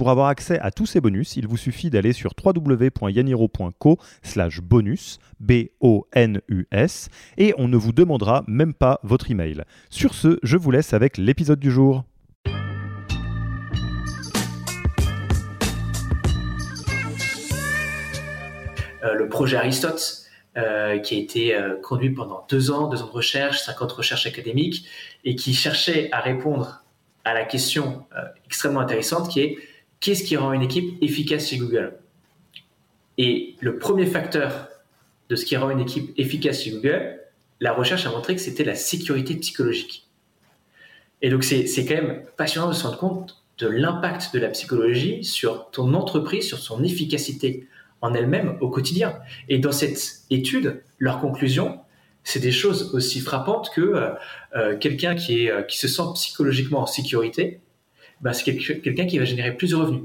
[0.00, 5.18] Pour avoir accès à tous ces bonus, il vous suffit d'aller sur www.yaniro.co slash bonus,
[5.40, 9.62] B-O-N-U-S, et on ne vous demandera même pas votre email.
[9.90, 12.04] Sur ce, je vous laisse avec l'épisode du jour.
[19.04, 20.22] Euh, le projet Aristote,
[20.56, 24.26] euh, qui a été euh, conduit pendant deux ans, deux ans de recherche, 50 recherches
[24.26, 24.86] académiques,
[25.26, 26.84] et qui cherchait à répondre
[27.26, 28.06] à la question
[28.46, 29.58] extrêmement intéressante qui est
[30.00, 31.98] qu'est-ce qui rend une équipe efficace chez Google?
[33.18, 34.68] Et le premier facteur
[35.28, 37.20] de ce qui rend une équipe efficace chez Google,
[37.60, 40.08] la recherche a montré que c'était la sécurité psychologique.
[41.22, 45.22] Et donc c'est quand même passionnant de se rendre compte de l'impact de la psychologie
[45.22, 47.68] sur ton entreprise, sur son efficacité
[48.00, 49.18] en elle-même au quotidien.
[49.50, 51.78] Et dans cette étude, leur conclusion,
[52.24, 54.10] c'est des choses aussi frappantes que euh,
[54.56, 57.60] euh, quelqu'un qui, euh, qui se sent psychologiquement en sécurité
[58.20, 60.02] bah, c'est quelqu'un qui va générer plus de revenus.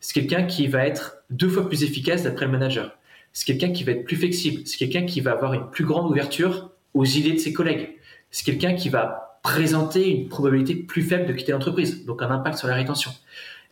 [0.00, 2.96] C'est quelqu'un qui va être deux fois plus efficace d'après le manager.
[3.32, 4.62] C'est quelqu'un qui va être plus flexible.
[4.66, 7.96] C'est quelqu'un qui va avoir une plus grande ouverture aux idées de ses collègues.
[8.30, 12.58] C'est quelqu'un qui va présenter une probabilité plus faible de quitter l'entreprise, donc un impact
[12.58, 13.12] sur la rétention,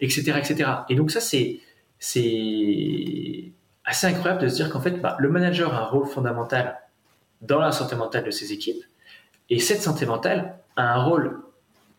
[0.01, 0.71] etc., etc.
[0.89, 1.61] Et donc ça, c'est
[3.85, 6.79] assez incroyable de se dire qu'en fait, bah, le manager a un rôle fondamental
[7.43, 8.85] dans la santé mentale de ses équipes,
[9.51, 11.41] et cette santé mentale a un rôle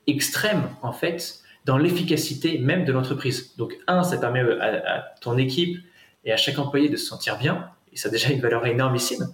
[0.07, 3.55] extrême en fait dans l'efficacité même de l'entreprise.
[3.57, 5.79] Donc, un, ça permet à, ton équipe
[6.23, 9.27] et à chaque employé de se sentir bien, et ça a déjà une valeur énormissime.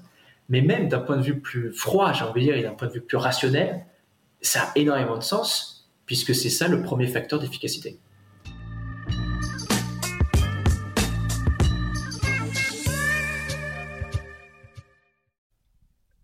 [0.49, 2.87] Mais même d'un point de vue plus froid, j'ai envie de dire, et d'un point
[2.87, 3.85] de vue plus rationnel,
[4.41, 7.99] ça a énormément de sens, puisque c'est ça le premier facteur d'efficacité.